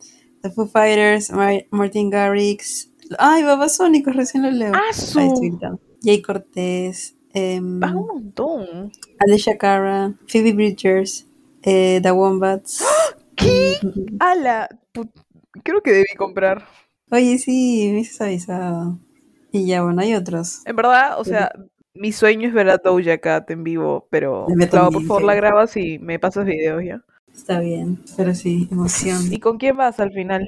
[0.42, 2.92] The Foo Fighters, Mar- Martin Garrix.
[3.20, 4.74] Ay, Babasónicos, recién lo leo.
[4.76, 5.20] ¡Ah, Ahí su!
[5.20, 5.58] estoy.
[6.04, 8.92] Jay Cortés, em, Ah, un montón.
[9.20, 11.28] Alicia Cara, Phoebe Bridgers,
[11.64, 12.84] eh, The Wombats.
[13.36, 13.78] ¿Qué?
[14.20, 14.68] ¡Hala!
[14.94, 15.12] Put-
[15.64, 16.66] Creo que debí comprar.
[17.12, 19.00] Oye, sí, me hubieses avisado.
[19.52, 20.62] Y ya, bueno, hay otros.
[20.66, 21.52] En verdad, o sea,
[21.94, 25.78] mi sueño es ver a Doja Cat en vivo, pero Flava, por favor la grabas
[25.78, 27.02] y me pasas videos ya.
[27.34, 29.32] Está bien, pero sí, emoción.
[29.32, 30.48] ¿Y con quién vas al final?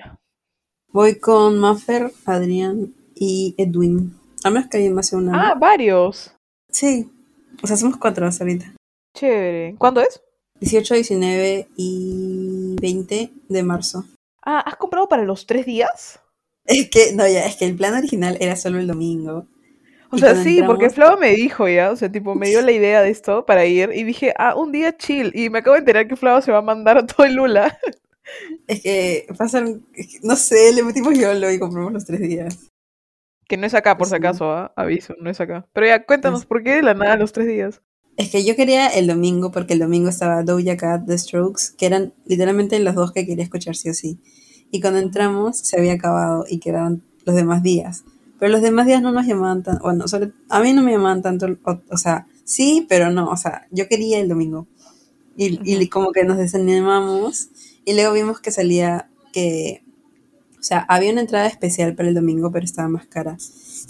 [0.92, 4.18] Voy con Maffer, Adrián y Edwin.
[4.44, 5.50] A menos que alguien más sea una.
[5.50, 6.34] Ah, varios.
[6.70, 7.10] Sí.
[7.62, 8.74] O sea, somos cuatro hasta ahorita.
[9.14, 9.76] Chévere.
[9.78, 10.22] ¿Cuándo es?
[10.60, 14.06] 18, 19 y 20 de marzo.
[14.44, 16.20] Ah, ¿has comprado para los tres días?
[16.66, 19.46] Es que, no, ya, es que el plan original era solo el domingo.
[20.10, 23.02] O sea, sí, porque Flava me dijo ya, o sea, tipo, me dio la idea
[23.02, 25.32] de esto para ir y dije, ah, un día chill.
[25.36, 27.78] Y me acabo de enterar que Flava se va a mandar a todo el Lula.
[28.68, 32.58] Es que pasan, es que, no sé, le metimos YOLO y compramos los tres días.
[33.48, 34.16] Que no es acá, por si Sí.
[34.18, 34.74] acaso, ¿ah?
[34.76, 35.68] aviso, no es acá.
[35.74, 37.82] Pero ya, cuéntanos, ¿por qué de la nada los tres días?
[38.18, 41.86] Es que yo quería el domingo porque el domingo estaba Doja Cat, The Strokes, que
[41.86, 44.20] eran literalmente los dos que quería escuchar sí o sí.
[44.72, 48.04] Y cuando entramos se había acabado y quedaban los demás días.
[48.40, 51.22] Pero los demás días no nos llamaban tanto, bueno, sobre, a mí no me llamaban
[51.22, 54.68] tanto, o, o sea, sí, pero no, o sea, yo quería el domingo.
[55.36, 57.50] Y, y como que nos desanimamos
[57.88, 59.82] y luego vimos que salía que
[60.60, 63.38] O sea, había una entrada especial para el domingo, pero estaba más cara.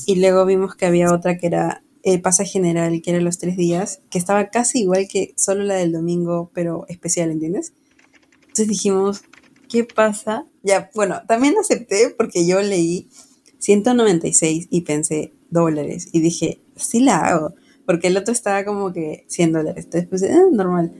[0.05, 3.57] Y luego vimos que había otra que era el pase general, que era los tres
[3.57, 7.73] días, que estaba casi igual que solo la del domingo, pero especial, ¿entiendes?
[8.41, 9.23] Entonces dijimos,
[9.67, 10.45] ¿qué pasa?
[10.61, 13.09] Ya, bueno, también acepté porque yo leí
[13.57, 17.55] 196 y pensé dólares y dije, sí la hago,
[17.87, 19.85] porque el otro estaba como que 100 dólares.
[19.85, 20.93] Entonces pensé, ah, normal.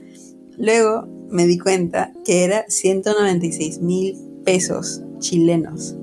[0.58, 5.94] Luego me di cuenta que era 196 mil pesos chilenos.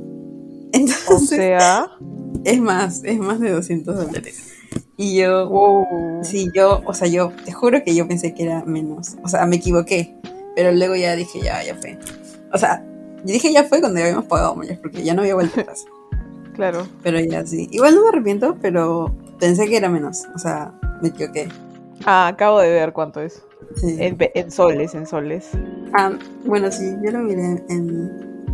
[0.72, 1.88] Entonces, O sea,
[2.44, 4.52] es más, es más de 200 dólares.
[4.98, 5.86] Y yo, wow.
[6.24, 9.16] sí, yo, o sea, yo te juro que yo pensé que era menos.
[9.24, 10.16] O sea, me equivoqué.
[10.56, 11.98] Pero luego ya dije, ya, ya fue.
[12.54, 12.82] O sea,
[13.26, 15.86] yo dije ya fue cuando ya habíamos pagado muchas, porque ya no había vuelta atrás.
[16.54, 16.88] Claro.
[17.04, 17.68] Pero ya sí.
[17.72, 20.24] Igual no me arrepiento, pero pensé que era menos.
[20.34, 21.50] O sea, me equivoqué.
[22.06, 23.42] Ah, acabo de ver cuánto es.
[23.76, 23.98] Sí.
[24.00, 25.50] En, soles, en soles.
[25.94, 26.12] Ah,
[26.46, 28.12] bueno, sí, yo lo miré en,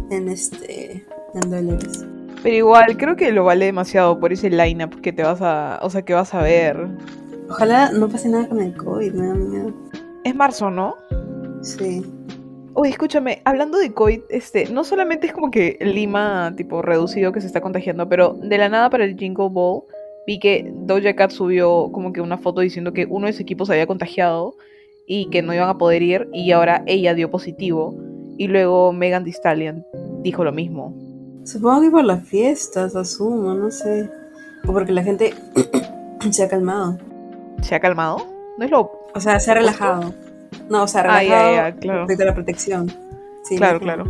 [0.09, 2.05] en este, en dólares.
[2.43, 5.79] Pero igual, creo que lo vale demasiado por ese lineup que te vas a.
[5.83, 6.87] O sea, que vas a ver.
[7.49, 9.73] Ojalá no pase nada con el COVID, me da miedo.
[10.23, 10.95] Es marzo, ¿no?
[11.61, 12.03] Sí.
[12.73, 17.41] Oye, escúchame, hablando de COVID, este, no solamente es como que Lima, tipo, reducido que
[17.41, 19.83] se está contagiando, pero de la nada para el Jingle Ball
[20.25, 23.67] vi que Doja Cat subió como que una foto diciendo que uno de sus equipos
[23.67, 24.55] se había contagiado
[25.07, 27.95] y que no iban a poder ir y ahora ella dio positivo
[28.37, 29.85] y luego Megan Thee Stallion
[30.21, 30.95] dijo lo mismo.
[31.45, 34.09] Supongo que por las fiestas, asumo, no sé.
[34.67, 35.33] O porque la gente
[36.31, 36.97] se ha calmado.
[37.61, 38.17] ¿Se ha calmado?
[38.57, 38.91] ¿No es lo...?
[39.13, 40.13] O sea, se ha relajado.
[40.69, 41.99] No, o sea, Ah, relajado ya, ya, claro.
[42.01, 42.91] respecto a la protección.
[43.43, 44.05] Sí, Claro, claro.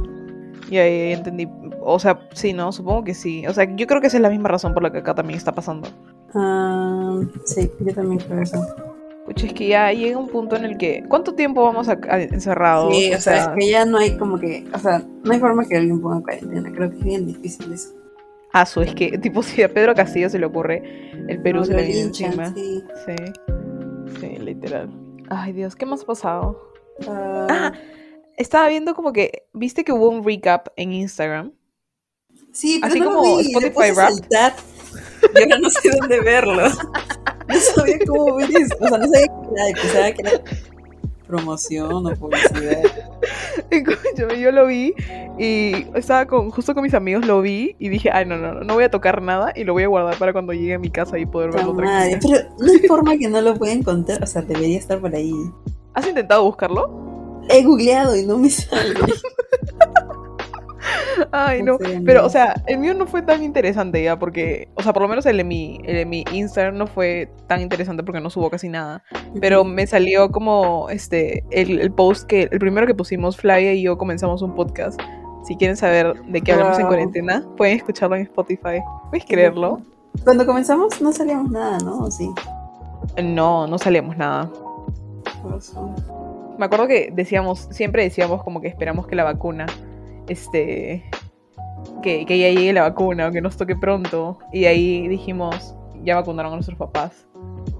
[0.69, 1.47] Ya, ya, ya entendí.
[1.82, 2.71] O sea, sí, ¿no?
[2.71, 3.45] Supongo que sí.
[3.47, 5.38] O sea, yo creo que esa es la misma razón por la que acá también
[5.38, 5.88] está pasando.
[6.36, 8.58] Ah, sí, yo también creo eso.
[9.34, 11.04] Pucha, es que ya llega un punto en el que.
[11.08, 12.96] ¿Cuánto tiempo vamos a, a- encerrados?
[12.96, 15.65] Sí, o sea, es que ya no hay como que, o sea, no hay forma
[15.65, 16.72] que alguien ponga cuarentena.
[16.72, 17.89] Creo que es bien difícil eso.
[18.54, 21.65] Ah, su, es que, tipo, si a Pedro Castillo se le ocurre, el Perú No,
[21.65, 22.54] se le viene encima.
[22.54, 22.84] sí.
[23.06, 23.15] Sí.
[24.20, 24.89] Sí, literal.
[25.30, 26.62] Ay, Dios, ¿qué más ha pasado?
[27.08, 27.74] Ah, Ah,
[28.38, 29.44] estaba viendo como que.
[29.54, 31.54] ¿Viste que hubo un recap en Instagram?
[32.52, 34.15] sí, pero así no como vi, Spotify le puse a Wrapped.
[34.15, 34.54] saltar
[35.36, 36.63] y ahora no sé dónde verlo.
[37.52, 38.76] No sabía cómo ver eso.
[38.80, 40.32] O sea, no sabía que era, pensaba que era
[41.32, 42.84] promoción o publicidad.
[44.38, 44.94] Yo lo vi
[45.40, 48.62] y estaba con, justo con mis amigos, lo vi y dije, ay, no, no, no,
[48.62, 50.90] no voy a tocar nada y lo voy a guardar para cuando llegue a mi
[50.90, 52.20] casa y poder verlo tranquila.
[52.22, 54.22] Pero no hay forma que no lo pueda encontrar.
[54.22, 55.34] O sea, debería estar por ahí.
[55.94, 57.42] ¿Has intentado buscarlo?
[57.50, 58.94] He googleado y no me sale.
[61.32, 64.93] Ay, No Pero, o sea, el mío no fue tan interesante ya, porque, o sea,
[64.93, 68.21] por lo menos el de mi, el de mi Instagram no fue tan interesante porque
[68.21, 69.04] no subo casi nada.
[69.39, 73.84] Pero me salió como, este, el, el post que, el primero que pusimos, Flavia y
[73.84, 74.99] yo comenzamos un podcast.
[75.43, 78.82] Si quieren saber de qué hablamos en cuarentena, pueden escucharlo en Spotify.
[79.10, 79.82] ¿Puedes creerlo?
[80.23, 81.99] Cuando comenzamos no salíamos nada, ¿no?
[81.99, 82.32] ¿O sí?
[83.23, 84.51] No, no salíamos nada.
[85.41, 85.95] Por eso.
[86.58, 89.65] Me acuerdo que decíamos, siempre decíamos como que esperamos que la vacuna,
[90.32, 91.04] este,
[92.02, 94.39] que, que ya llegue la vacuna o que nos toque pronto.
[94.52, 97.28] Y ahí dijimos, ya vacunaron a nuestros papás.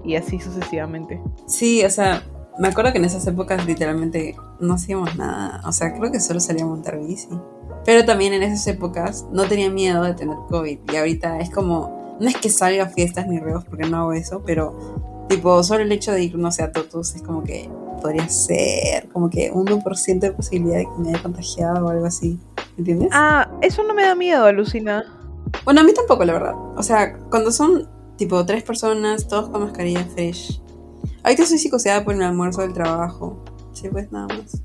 [0.04, 1.20] Y así sucesivamente.
[1.46, 2.22] Sí, o sea,
[2.58, 5.60] me acuerdo que en esas épocas literalmente no hacíamos nada.
[5.66, 7.28] O sea, creo que solo salía a montar bici.
[7.84, 10.78] Pero también en esas épocas no tenía miedo de tener COVID.
[10.92, 14.12] Y ahorita es como, no es que salga a fiestas ni reos porque no hago
[14.12, 17.68] eso, pero tipo, solo el hecho de ir, no sé, a Totus es como que
[18.02, 22.38] podría ser como que 1% de posibilidad de que me haya contagiado o algo así.
[22.76, 23.08] ¿Entiendes?
[23.12, 25.04] Ah, eso no me da miedo, alucina.
[25.64, 26.54] Bueno, a mí tampoco, la verdad.
[26.76, 30.60] O sea, cuando son tipo tres personas, todos con mascarilla fresh.
[31.22, 33.44] Ahorita soy psicoseada por el almuerzo del trabajo.
[33.72, 34.62] Sí, pues nada más.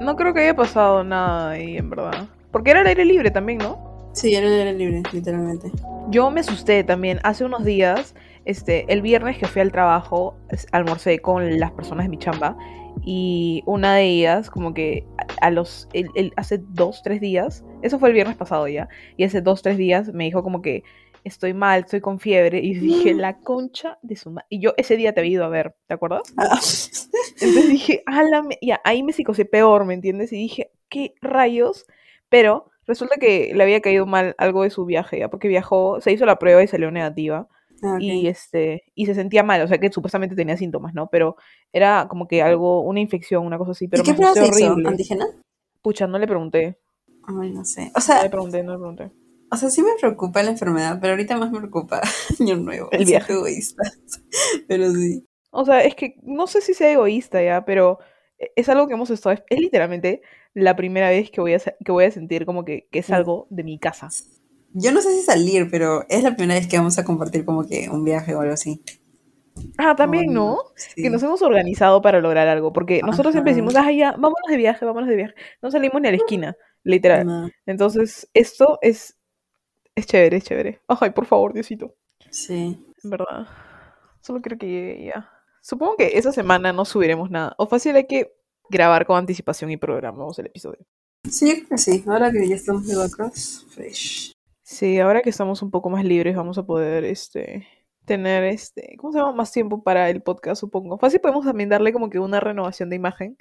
[0.00, 2.26] No creo que haya pasado nada ahí, en verdad.
[2.50, 4.10] Porque era el aire libre también, ¿no?
[4.12, 5.70] Sí, era el aire libre, literalmente.
[6.08, 7.20] Yo me asusté también.
[7.22, 10.34] Hace unos días, este, el viernes que fui al trabajo,
[10.72, 12.56] almorcé con las personas de mi chamba.
[13.02, 15.06] Y una de ellas, como que
[15.40, 15.88] a, los.
[15.92, 17.64] el- el- hace dos, tres días.
[17.82, 18.88] Eso fue el viernes pasado ya.
[19.16, 20.82] Y hace dos, tres días me dijo como que
[21.24, 22.60] estoy mal, estoy con fiebre.
[22.60, 24.46] Y dije, la concha de su madre.
[24.50, 26.22] Y yo ese día te había ido a ver, ¿te acuerdas?
[26.36, 26.58] Ah,
[27.40, 28.58] Entonces dije, ala, me-".
[28.62, 30.32] ya, ahí me psicosé peor, ¿me entiendes?
[30.32, 31.86] Y dije, ¿qué rayos?
[32.28, 36.12] Pero resulta que le había caído mal algo de su viaje, ya, porque viajó, se
[36.12, 37.48] hizo la prueba y salió negativa.
[37.82, 37.96] Ah.
[38.00, 41.08] Y este, y se sentía mal, o sea que supuestamente tenía síntomas, ¿no?
[41.08, 41.36] Pero
[41.72, 44.62] era como que algo, una infección, una cosa así, pero ¿Y qué me prueba se
[44.64, 44.76] hizo?
[44.86, 45.26] ¿Antígena?
[45.82, 46.78] Pucha, no le pregunté.
[47.26, 47.82] Ay, no sé.
[47.82, 49.10] O No le sea, pregunté, no le pregunté.
[49.52, 52.00] o sea, sí me preocupa la enfermedad, pero ahorita más me preocupa
[52.40, 52.88] Año Nuevo.
[52.92, 53.32] El viaje.
[53.32, 53.82] egoísta.
[54.68, 55.26] Pero sí.
[55.52, 57.98] O sea, es que no sé si sea egoísta ya, pero
[58.38, 60.22] e- es algo que hemos estado, es literalmente
[60.54, 63.12] la primera vez que voy a, que voy a sentir como que, que es Sí.
[63.12, 64.08] algo de mi casa.
[64.72, 67.66] Yo no sé si salir, pero es la primera vez que vamos a compartir como
[67.66, 68.82] que un viaje o algo así.
[69.76, 70.58] Ah, también, ¿no?
[70.76, 71.02] Sí.
[71.02, 74.56] Que nos hemos organizado para lograr algo, porque nosotros siempre decimos, ah, ya, vámonos de
[74.56, 75.34] viaje, vámonos de viaje.
[75.60, 77.26] No salimos ni a la esquina, literal.
[77.26, 79.18] No, Entonces, esto es,
[79.94, 80.80] es chévere, es chévere.
[80.86, 81.94] Ay, por favor, Diosito.
[82.30, 82.86] sí.
[83.02, 83.46] En verdad.
[84.20, 85.30] Solo quiero que llegue ya.
[85.62, 87.54] Supongo que esa semana no subiremos nada.
[87.56, 88.34] O fácil hay que
[88.68, 90.86] grabar con anticipación y programamos el episodio.
[91.28, 92.04] Sí, yo creo que sí.
[92.06, 94.32] Ahora que ya estamos de vacas, fresh.
[94.70, 97.66] Sí, ahora que estamos un poco más libres vamos a poder este
[98.04, 99.32] tener este, ¿cómo se llama?
[99.32, 100.96] Más tiempo para el podcast, supongo.
[100.96, 103.36] Fácil podemos también darle como que una renovación de imagen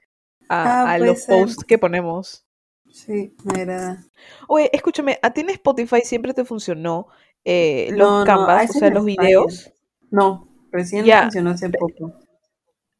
[0.50, 1.36] a, Ah, a los ser.
[1.40, 2.48] posts que ponemos.
[2.90, 4.04] Sí, me agrada.
[4.48, 7.08] Oye, escúchame, ¿a ti en Spotify siempre te funcionó
[7.46, 9.72] eh, los No, canvas, o sea, los videos?
[10.10, 11.22] No, recién Ya.
[11.24, 12.12] funcionó hace poco.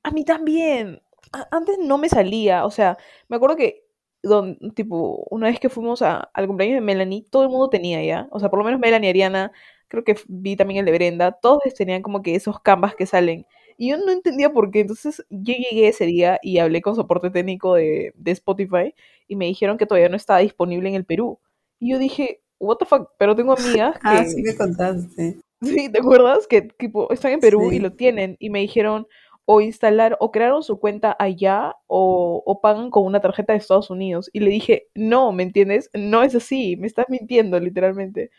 [0.04, 1.02] A mí también.
[1.32, 2.96] A- Antes no me salía, o sea,
[3.28, 3.89] me acuerdo que,
[4.24, 8.04] don- tipo, una vez que fuimos a- al cumpleaños de Melanie, todo el mundo tenía
[8.04, 9.52] ya, o sea, por lo menos Melanie, Ariana,
[9.88, 13.46] creo que vi también el de Brenda, todos tenían como que esos canvas que salen.
[13.78, 17.30] Y yo no entendía por qué, entonces yo llegué ese día y hablé con soporte
[17.30, 18.94] técnico de, de Spotify
[19.28, 21.40] y me dijeron que todavía no estaba disponible en el Perú.
[21.80, 24.00] Y yo dije, what the fuck, pero tengo amigas que...
[24.04, 25.40] Ah, sí me contaste.
[25.62, 26.48] Sí, ¿te acuerdas?
[26.48, 27.80] Que tipo, están en Perú y Sí.
[27.80, 29.08] lo tienen y me dijeron
[29.52, 33.90] o instalar o crearon su cuenta allá o, o pagan con una tarjeta de Estados
[33.90, 34.30] Unidos.
[34.34, 35.90] Y le dije, no, ¿me entiendes?
[35.94, 38.30] No es así, me estás mintiendo literalmente.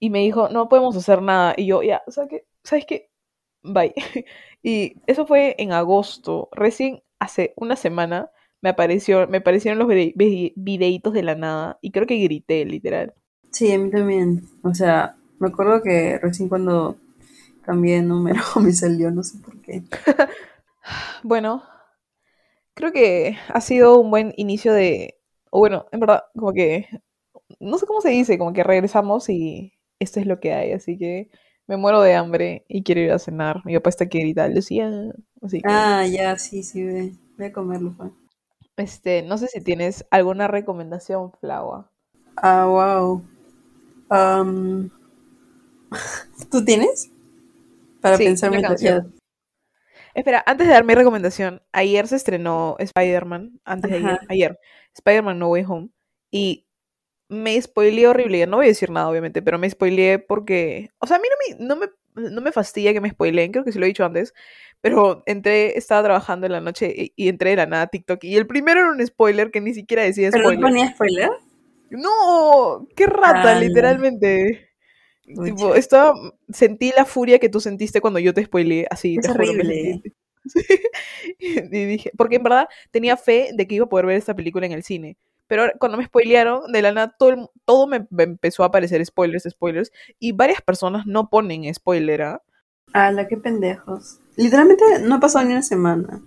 [0.00, 1.54] Y me dijo, no podemos hacer nada.
[1.56, 2.02] Y yo, ya,
[2.64, 3.10] ¿sabes qué?
[3.62, 3.94] Bye.
[4.62, 6.48] Y eso fue en agosto.
[6.52, 8.30] Recién hace una semana
[8.62, 12.64] me apareció, me aparecieron los vide- vi- videitos de la nada y creo que grité,
[12.64, 13.14] literal.
[13.50, 14.44] Sí, a mí también.
[14.62, 16.96] O sea, me acuerdo que recién cuando
[17.62, 19.82] cambié de número me salió, no sé por qué.
[21.22, 21.62] Bueno,
[22.74, 25.18] creo que ha sido un buen inicio de,
[25.50, 26.88] o bueno, en verdad, como que,
[27.60, 30.98] no sé cómo se dice, como que regresamos y esto es lo que hay, así
[30.98, 31.30] que
[31.66, 33.62] me muero de hambre y quiero ir a cenar.
[33.66, 34.20] Mi papá está aquí
[34.54, 34.90] Lucía,
[35.42, 37.14] así que, Ah, ya, sí, sí, ve.
[37.36, 38.14] Voy a comerlo, Juan.
[38.78, 41.92] este, no sé si tienes alguna recomendación, Flaua.
[42.42, 43.22] Ah, wow.
[46.50, 47.10] ¿Tú tienes?
[48.00, 49.14] Para Sí, pensar mientras canción.
[50.16, 54.58] Espera, antes de dar mi recomendación, ayer se estrenó Spider-Man, antes de ayer, ayer,
[54.94, 55.90] Spider-Man No Way Home,
[56.30, 56.66] y
[57.28, 61.18] me spoileé horrible, no voy a decir nada obviamente, pero me spoileé porque, o sea,
[61.18, 63.78] a mí no me, no me, no me fastidia que me spoileen, creo que sí
[63.78, 64.32] lo he dicho antes,
[64.80, 68.24] pero entré, estaba trabajando en la noche y, y entré de la nada a TikTok,
[68.24, 70.70] y el primero era un spoiler que ni siquiera decía ¿Pero no spoiler.
[70.70, 71.30] ponía spoiler?
[71.90, 73.60] No, qué rata, Ala.
[73.60, 74.65] literalmente.
[75.26, 76.14] Tipo, estaba,
[76.50, 80.02] sentí la furia que tú sentiste cuando yo te spoileé, así, Es te horrible.
[81.38, 84.66] Y dije, porque en verdad tenía fe de que iba a poder ver esta película
[84.66, 85.16] en el cine.
[85.48, 89.04] Pero cuando me spoilearon, de la nada todo, el- todo me, me empezó a aparecer
[89.04, 89.92] spoilers, spoilers.
[90.18, 92.42] Y varias personas no ponen spoiler, ¿ah?
[92.92, 94.20] Ala, qué pendejos.
[94.36, 96.22] Literalmente no ha pasado ni una semana.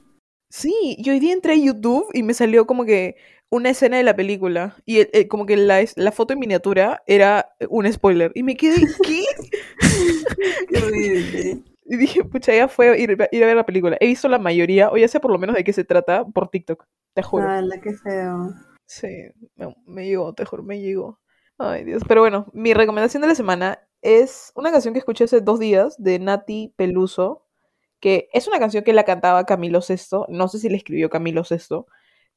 [0.50, 3.16] Sí, yo hoy día entré a YouTube y me salió como que
[3.52, 4.76] una escena de la película.
[4.86, 8.32] Y el- el- como que la, la foto en miniatura era un spoiler.
[8.36, 9.24] Y me quedé, ¿qué?
[10.70, 11.64] Qué horrible.
[11.86, 13.98] Y dije, pucha, ya fue ir, ir a ver la película.
[14.00, 16.50] He visto la mayoría, o ya sé por lo menos de qué se trata, por
[16.50, 16.86] TikTok.
[17.16, 17.50] Te juro.
[17.50, 18.54] Ala, qué feo.
[18.86, 19.08] Sí,
[19.56, 21.20] me, me llegó, te juro, me llegó.
[21.58, 22.04] Ay, Dios.
[22.08, 25.96] Pero bueno, mi recomendación de la semana es una canción que escuché hace dos días
[25.98, 27.48] de Nati Peluso,
[28.00, 30.26] que es una canción que la cantaba Camilo Sesto.
[30.30, 31.88] No sé si la escribió Camilo Sesto,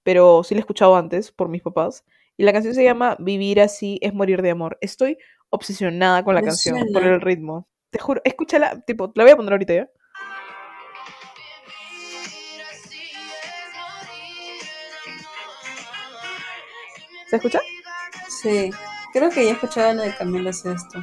[0.02, 2.04] pero sí la he escuchado antes por mis papás.
[2.36, 4.78] Y la canción se llama Vivir así es morir de amor.
[4.80, 5.18] Estoy
[5.50, 6.92] obsesionada con la Me canción, suena.
[6.92, 7.68] por el ritmo.
[7.90, 9.90] Te juro, escúchala, tipo, la voy a poner ahorita ya.
[17.28, 17.60] ¿Se escucha?
[18.28, 18.70] Sí.
[19.12, 20.98] Creo que ya escuchaba la de Camila Sesto.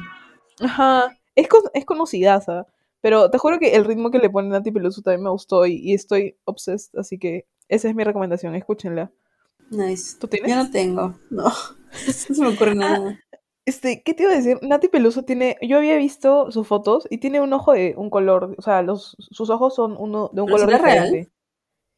[0.60, 2.66] Ajá, es, con- es conocidaza,
[3.00, 5.76] pero te juro que el ritmo que le pone Nati Peluso también me gustó y,
[5.76, 9.10] y estoy obsessed, así que esa es mi recomendación, escúchenla.
[9.70, 10.18] Nice.
[10.18, 10.50] ¿Tú tienes?
[10.50, 11.14] Yo no tengo.
[11.30, 11.44] No.
[12.28, 13.18] No se me ocurre nada.
[13.66, 14.58] Este, ¿qué te iba a decir?
[14.62, 18.54] Nati Peluso tiene, yo había visto sus fotos y tiene un ojo de un color,
[18.56, 21.04] o sea, los, sus ojos son uno de un ¿Pero color real?
[21.10, 21.32] diferente.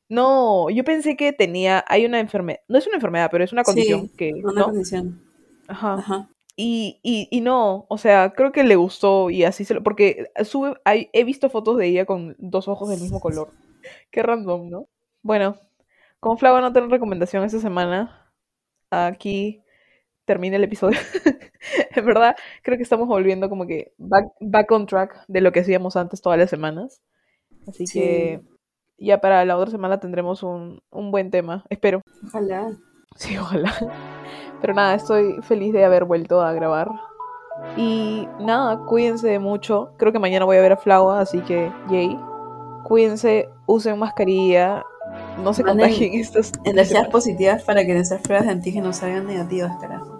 [0.08, 3.64] No, yo pensé que tenía, hay una enfermedad, no es una enfermedad, pero es una
[3.64, 4.64] condición Sí, que, Una ¿no?
[4.66, 5.22] condición.
[5.68, 5.94] Ajá.
[5.94, 6.30] Ajá.
[6.56, 9.82] Y, y, y no, o sea, creo que le gustó y así se lo...
[9.82, 13.50] Porque sube, hay- he visto fotos de ella con dos ojos del mismo color.
[14.10, 14.88] Qué random, ¿no?
[15.22, 15.56] Bueno,
[16.20, 18.30] como Flava no tengo recomendación esta semana,
[18.90, 19.62] aquí
[20.24, 20.98] termina el episodio.
[21.96, 25.60] en verdad, creo que estamos volviendo como que back, back on track de lo que
[25.60, 27.02] hacíamos antes todas las semanas.
[27.66, 28.00] Así Sí.
[28.00, 28.42] que
[28.98, 32.02] ya para la otra semana tendremos un, un buen tema, espero.
[32.26, 32.76] Ojalá.
[33.16, 33.72] Sí, ojalá.
[34.60, 36.88] Pero nada, estoy feliz de haber vuelto a grabar.
[37.76, 39.92] Y nada, cuídense mucho.
[39.98, 42.18] Creo que mañana voy a ver a Flaua, así que yay.
[42.84, 44.84] Cuídense, usen mascarilla,
[45.38, 46.52] no se Manden contagien estos.
[46.64, 50.18] Energías positivas para que nuestras pruebas de antígenos salgan negativas, carajo.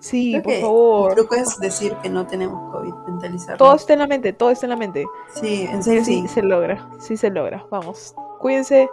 [0.00, 1.10] Sí, Creo por favor.
[1.10, 3.56] El truco es decir que no tenemos COVID, mentalizarlo.
[3.58, 5.04] Todo está en la mente, todo está en la mente.
[5.34, 6.28] Sí, en serio Sí, sí.
[6.28, 7.64] se logra, sí se logra.
[7.70, 8.88] Vamos, cuídense.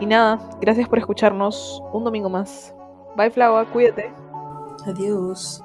[0.00, 2.74] Y nada, gracias por escucharnos un domingo más.
[3.16, 4.10] Bye, Flaua, cuídate.
[4.86, 5.62] Adiós.